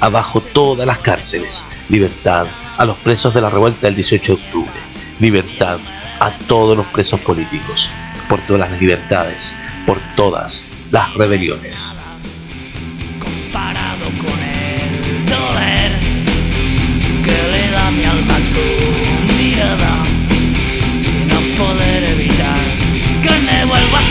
[0.00, 4.80] Abajo todas las cárceles, libertad a los presos de la revuelta del 18 de octubre,
[5.20, 5.78] libertad
[6.20, 7.88] a todos los presos políticos,
[8.28, 9.54] por todas las libertades,
[9.86, 11.96] por todas las rebeliones.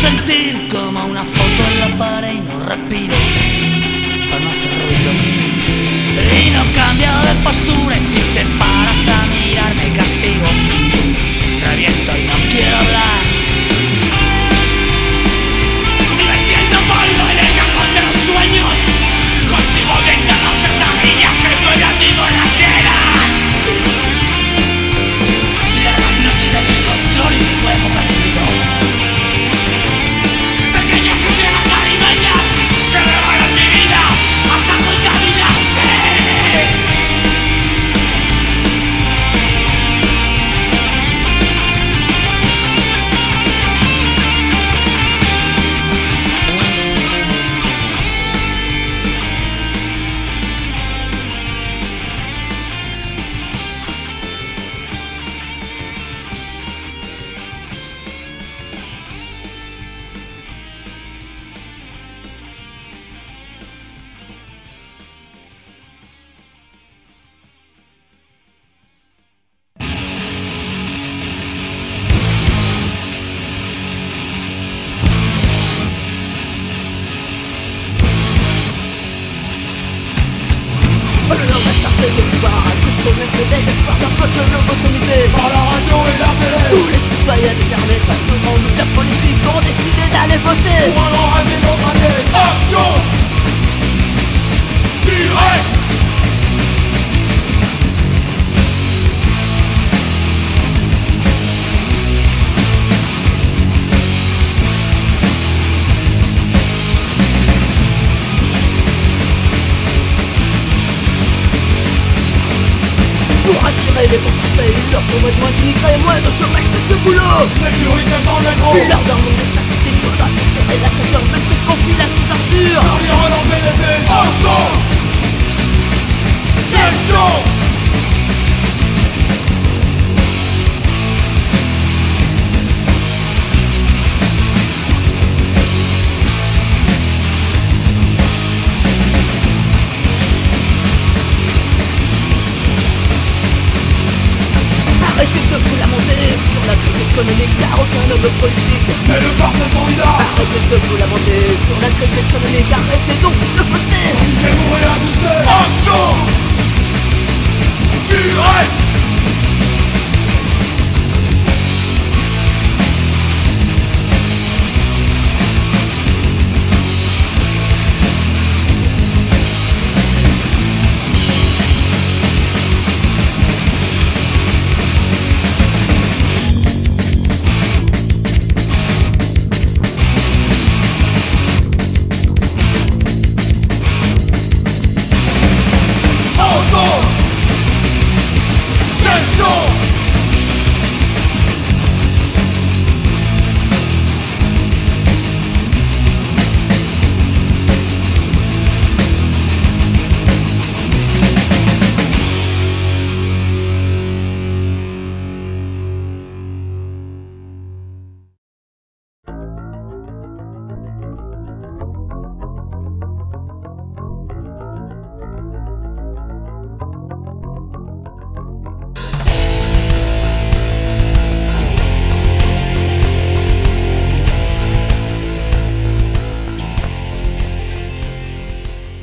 [0.02, 3.16] Sentir como una foto en la pared y no respiro
[4.30, 5.12] para no hacer ruido.
[6.44, 10.50] Y no cambio de postura y si te paras a mirarme castigo.
[11.64, 12.41] Reviento y no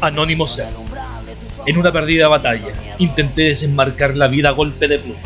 [0.09, 0.73] Anónimo Ser.
[1.67, 5.21] En una perdida batalla, intenté desenmarcar la vida a golpe de pluma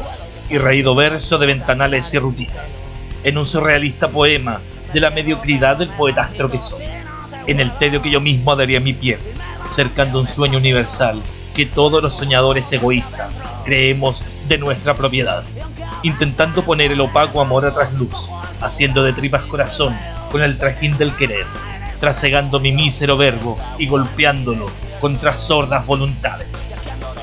[0.51, 2.83] y reído verso de ventanales y rutinas.
[3.23, 4.61] En un surrealista poema
[4.93, 6.85] de la mediocridad del poetastro que soy.
[7.47, 9.21] En el tedio que yo mismo daría a mi piel,
[9.71, 11.23] cercando un sueño universal
[11.55, 15.45] que todos los soñadores egoístas creemos de nuestra propiedad.
[16.03, 18.31] Intentando poner el opaco amor a trasluz,
[18.61, 19.97] haciendo de tripas corazón
[20.33, 21.47] con el trajín del querer
[22.03, 24.67] trasegando mi mísero verbo y golpeándolo
[25.01, 26.69] contra sordas voluntades.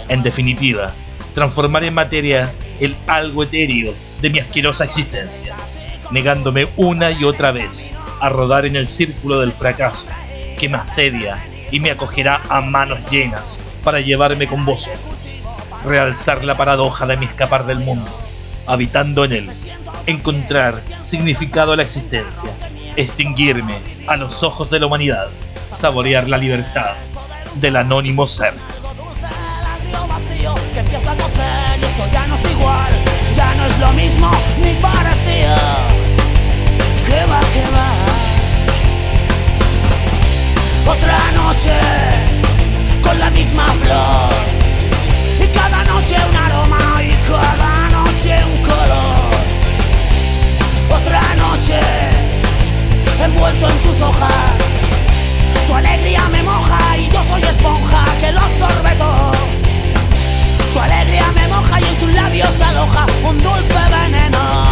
[0.08, 0.94] En definitiva,
[1.34, 2.50] transformar en materia
[2.80, 5.54] el algo etéreo de mi asquerosa existencia,
[6.12, 10.06] negándome una y otra vez a rodar en el círculo del fracaso
[10.58, 15.42] que me asedia y me acogerá a manos llenas para llevarme con vosotros,
[15.86, 18.18] realzar la paradoja de mi escapar del mundo,
[18.66, 19.50] habitando en él,
[20.06, 22.50] encontrar significado a la existencia,
[22.96, 23.76] extinguirme
[24.08, 25.28] a los ojos de la humanidad,
[25.74, 26.94] saborear la libertad
[27.56, 28.54] del anónimo ser.
[40.86, 41.72] Otra noche
[43.04, 44.34] con la misma flor
[45.40, 49.30] y cada noche un aroma y cada noche un color.
[50.90, 51.80] Otra noche
[53.24, 54.32] envuelto en sus hojas.
[55.66, 59.32] Su alegría me moja y yo soy esponja que lo absorbe todo.
[60.72, 64.69] Su alegría me moja y en sus labios se aloja un dulce veneno.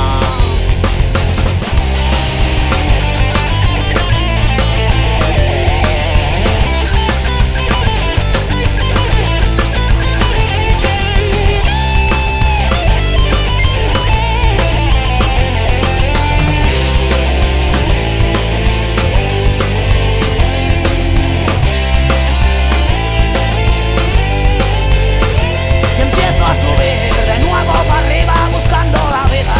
[26.57, 29.57] Subir de nuevo para arriba buscando la vida.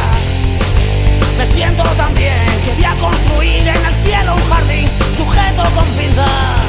[1.38, 5.86] Me siento tan bien que voy a construir en el cielo un jardín sujeto con
[5.98, 6.66] pinzas.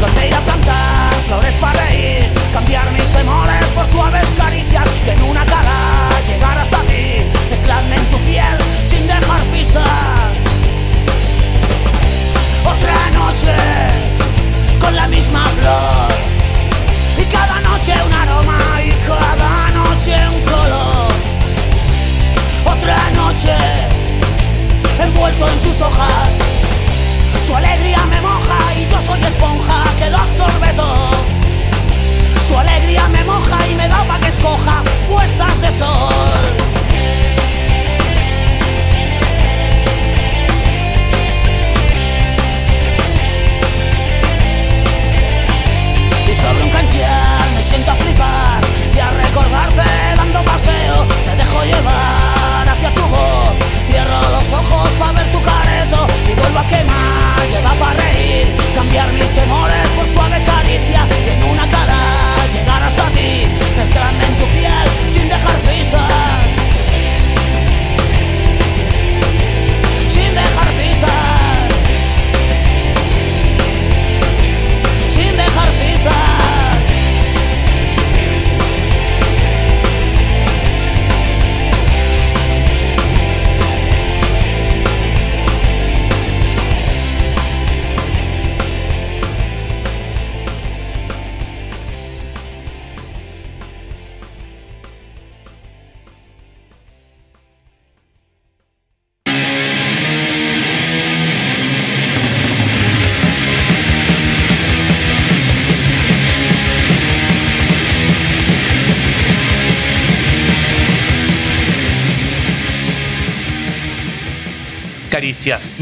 [0.00, 5.22] Donde ir a plantar flores para reír, cambiar mis temores por suaves caricias y en
[5.22, 5.72] una cara
[6.28, 9.82] llegar hasta ti, mezclarme en tu piel sin dejar pistas.
[12.64, 13.54] Otra noche
[14.80, 16.31] con la misma flor
[17.32, 21.12] cada noche un aroma y cada noche un color.
[22.64, 23.54] Otra noche
[25.00, 26.30] envuelto en sus hojas.
[27.42, 31.10] Su alegría me moja y yo soy esponja que lo absorbe todo.
[32.46, 34.81] Su alegría me moja y me da pa' que escoja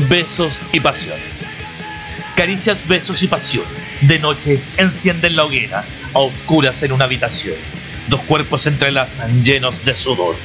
[0.08, 1.18] besos y pasión.
[2.36, 3.64] Caricias, besos y pasión.
[4.02, 5.84] De noche encienden la hoguera,
[6.14, 7.56] a oscuras en una habitación.
[8.08, 10.36] Dos cuerpos se entrelazan llenos de sudor.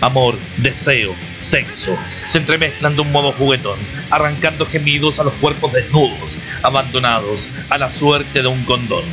[0.00, 3.78] Amor, deseo, sexo, se entremezclan de un modo juguetón,
[4.10, 9.04] arrancando gemidos a los cuerpos desnudos, abandonados a la suerte de un condón.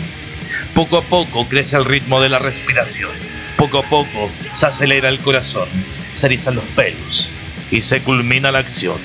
[0.75, 3.11] Poco a poco crece el ritmo de la respiración.
[3.57, 5.67] Poco a poco se acelera el corazón,
[6.13, 7.31] se erizan los pelos
[7.71, 8.97] y se culmina la acción.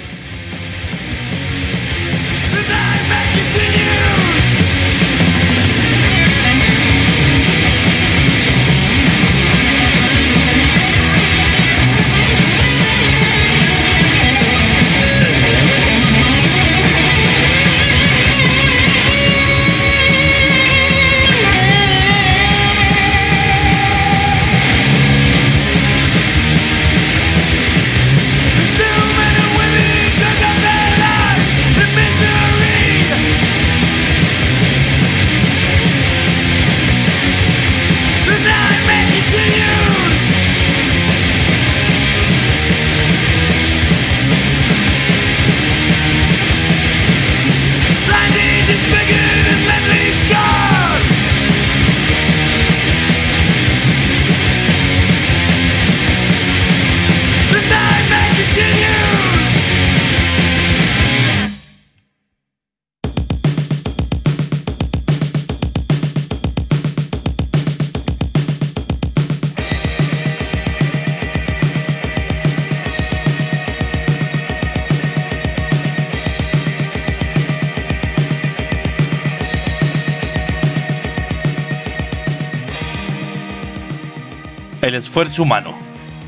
[85.20, 85.74] Esfuerzo humano.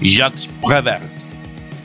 [0.03, 1.03] Jacques Prévert.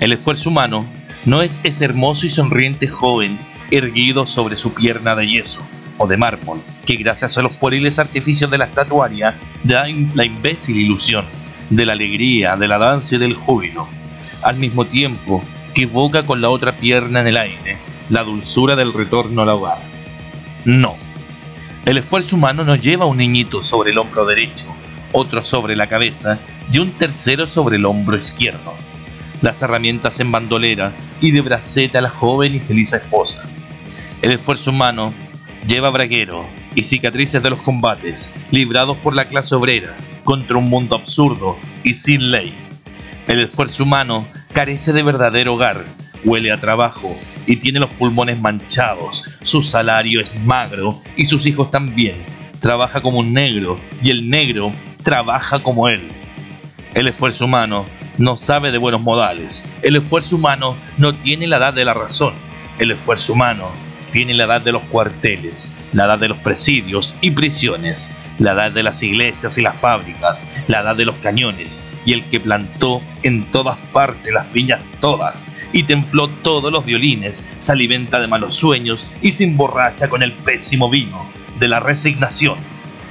[0.01, 0.85] El esfuerzo humano
[1.23, 3.39] no es ese hermoso y sonriente joven
[3.71, 5.65] erguido sobre su pierna de yeso
[5.97, 9.85] o de mármol, que gracias a los pueriles artificios de la estatuaria da
[10.15, 11.25] la imbécil ilusión
[11.69, 13.87] de la alegría, de la danza y del júbilo,
[14.41, 15.41] al mismo tiempo
[15.73, 17.77] que evoca con la otra pierna en el aire
[18.09, 19.79] la dulzura del retorno al hogar.
[20.65, 20.97] No.
[21.85, 24.65] El esfuerzo humano nos lleva a un niñito sobre el hombro derecho,
[25.13, 26.37] otro sobre la cabeza
[26.71, 28.73] y un tercero sobre el hombro izquierdo.
[29.41, 33.43] Las herramientas en bandolera y de braceta a la joven y feliz esposa.
[34.21, 35.13] El esfuerzo humano
[35.67, 36.45] lleva braguero
[36.75, 41.93] y cicatrices de los combates librados por la clase obrera contra un mundo absurdo y
[41.93, 42.53] sin ley.
[43.27, 45.83] El esfuerzo humano carece de verdadero hogar,
[46.23, 47.15] huele a trabajo
[47.45, 52.15] y tiene los pulmones manchados, su salario es magro y sus hijos también.
[52.59, 54.71] Trabaja como un negro y el negro
[55.03, 56.01] trabaja como él.
[56.97, 57.85] El esfuerzo humano
[58.17, 59.63] no sabe de buenos modales.
[59.83, 62.33] El esfuerzo humano no tiene la edad de la razón.
[62.79, 63.69] El esfuerzo humano
[64.09, 68.71] tiene la edad de los cuarteles, la edad de los presidios y prisiones, la edad
[68.71, 73.03] de las iglesias y las fábricas, la edad de los cañones, y el que plantó
[73.21, 78.55] en todas partes las viñas todas, y templó todos los violines, se alimenta de malos
[78.55, 81.29] sueños y se emborracha con el pésimo vino
[81.59, 82.57] de la resignación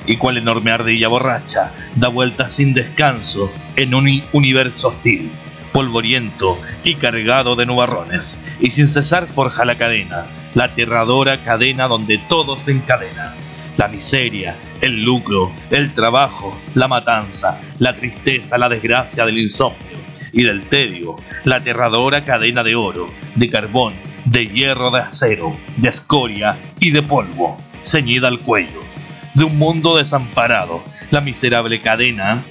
[0.07, 5.31] y cual enorme ardilla borracha da vueltas sin descanso en un universo hostil,
[5.73, 12.19] polvoriento y cargado de nubarrones, y sin cesar forja la cadena, la aterradora cadena donde
[12.19, 13.35] todo se encadena.
[13.77, 19.99] La miseria, el lucro, el trabajo, la matanza, la tristeza, la desgracia del insomnio
[20.33, 23.93] y del tedio, la aterradora cadena de oro, de carbón,
[24.25, 28.96] de hierro, de acero, de escoria y de polvo, ceñida al cuello
[29.37, 32.43] de un mundo desamparado, la miserable cadena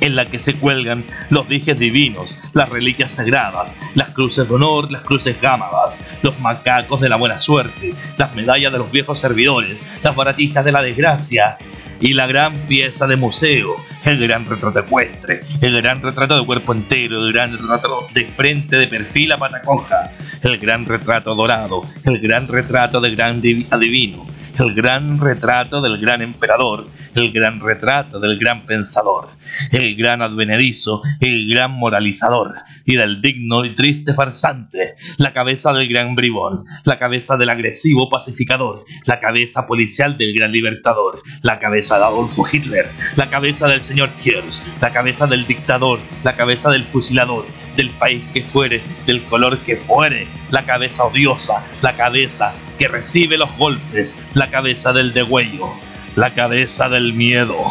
[0.00, 4.90] en la que se cuelgan los dijes divinos, las reliquias sagradas, las cruces de honor,
[4.90, 9.78] las cruces gámadas, los macacos de la buena suerte, las medallas de los viejos servidores,
[10.02, 11.56] las baratijas de la desgracia
[12.00, 16.72] y la gran pieza de museo, el gran retrato ecuestre, el gran retrato de cuerpo
[16.72, 20.10] entero, el gran retrato de frente de perfil a pata coja,
[20.42, 23.40] el gran retrato dorado, el gran retrato de gran
[23.70, 24.26] adivino,
[24.58, 29.28] el gran retrato del gran emperador, el gran retrato del gran pensador,
[29.70, 35.88] el gran advenedizo, el gran moralizador, y del digno y triste farsante, la cabeza del
[35.88, 41.98] gran bribón, la cabeza del agresivo pacificador, la cabeza policial del gran libertador, la cabeza
[41.98, 46.84] de Adolfo Hitler, la cabeza del señor Hirsch, la cabeza del dictador, la cabeza del
[46.84, 47.46] fusilador,
[47.76, 53.38] del país que fuere, del color que fuere, la cabeza odiosa, la cabeza que recibe
[53.38, 55.68] los golpes, la cabeza del degüello,
[56.16, 57.62] la cabeza del miedo.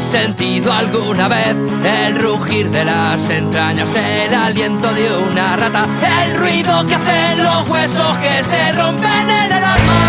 [0.00, 1.54] Sentido alguna vez
[1.84, 5.86] el rugir de las entrañas, el aliento de una rata,
[6.22, 10.07] el ruido que hacen los huesos que se rompen en el alma?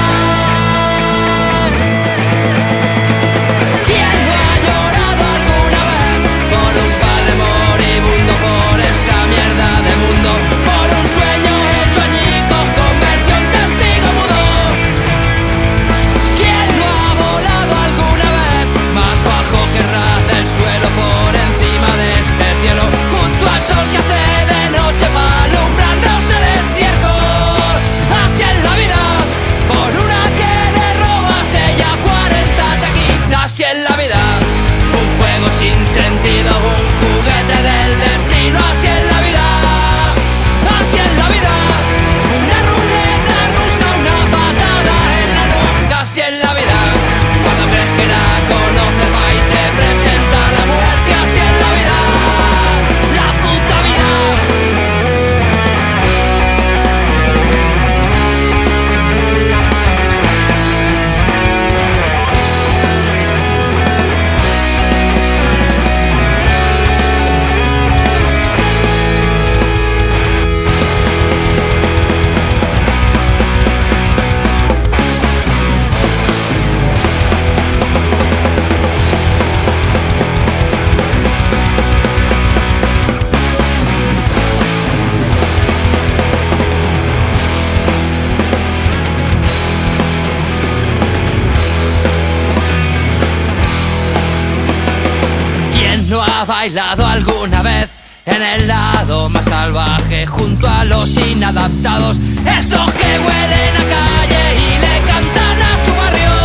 [96.40, 97.90] Ha bailado alguna vez
[98.26, 104.70] en el lado más salvaje junto a los inadaptados, esos que huelen a calle y
[104.80, 106.36] le cantan a su barrio.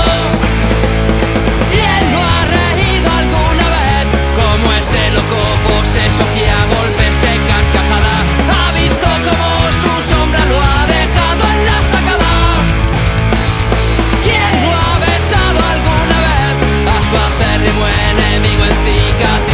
[1.71, 7.33] Y él no ha reído alguna vez como ese loco poseso que a golpes de
[7.51, 8.15] carcajada
[8.59, 12.35] ha visto como su sombra lo ha dejado en la estacada.
[14.25, 16.55] ¿Quién no ha besado alguna vez
[16.91, 19.54] a su acérrimo enemigo en cicatrices